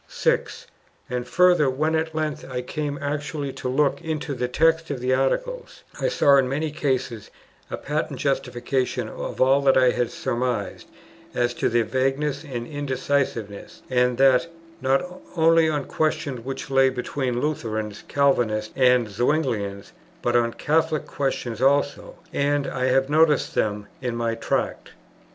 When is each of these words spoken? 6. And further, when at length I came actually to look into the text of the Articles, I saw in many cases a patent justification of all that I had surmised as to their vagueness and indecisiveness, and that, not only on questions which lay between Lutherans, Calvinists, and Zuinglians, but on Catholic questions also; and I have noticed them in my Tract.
6. 0.07 0.65
And 1.11 1.27
further, 1.27 1.69
when 1.69 1.93
at 1.93 2.15
length 2.15 2.43
I 2.49 2.63
came 2.63 2.97
actually 3.03 3.53
to 3.53 3.69
look 3.69 4.01
into 4.01 4.33
the 4.33 4.47
text 4.47 4.89
of 4.89 4.99
the 4.99 5.13
Articles, 5.13 5.83
I 5.99 6.07
saw 6.07 6.37
in 6.37 6.49
many 6.49 6.71
cases 6.71 7.29
a 7.69 7.77
patent 7.77 8.19
justification 8.19 9.07
of 9.07 9.39
all 9.39 9.61
that 9.61 9.77
I 9.77 9.91
had 9.91 10.09
surmised 10.09 10.87
as 11.35 11.53
to 11.53 11.69
their 11.69 11.83
vagueness 11.83 12.43
and 12.43 12.65
indecisiveness, 12.65 13.83
and 13.91 14.17
that, 14.17 14.47
not 14.81 15.03
only 15.35 15.69
on 15.69 15.85
questions 15.85 16.43
which 16.43 16.71
lay 16.71 16.89
between 16.89 17.39
Lutherans, 17.39 18.03
Calvinists, 18.07 18.73
and 18.75 19.07
Zuinglians, 19.07 19.91
but 20.23 20.35
on 20.35 20.53
Catholic 20.53 21.05
questions 21.05 21.61
also; 21.61 22.15
and 22.33 22.65
I 22.65 22.85
have 22.85 23.07
noticed 23.07 23.53
them 23.53 23.85
in 24.01 24.15
my 24.15 24.33
Tract. 24.33 24.93